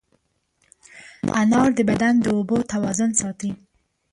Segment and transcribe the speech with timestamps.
[1.41, 3.51] انار د بدن د اوبو توازن ساتي.